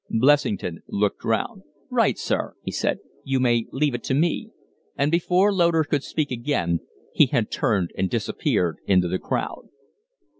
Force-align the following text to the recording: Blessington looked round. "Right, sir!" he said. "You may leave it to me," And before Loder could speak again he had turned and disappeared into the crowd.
Blessington 0.09 0.81
looked 0.87 1.23
round. 1.23 1.61
"Right, 1.91 2.17
sir!" 2.17 2.55
he 2.63 2.71
said. 2.71 2.97
"You 3.23 3.39
may 3.39 3.67
leave 3.71 3.93
it 3.93 4.03
to 4.05 4.15
me," 4.15 4.49
And 4.97 5.11
before 5.11 5.53
Loder 5.53 5.83
could 5.83 6.01
speak 6.03 6.31
again 6.31 6.79
he 7.13 7.27
had 7.27 7.51
turned 7.51 7.91
and 7.95 8.09
disappeared 8.09 8.77
into 8.87 9.07
the 9.07 9.19
crowd. 9.19 9.69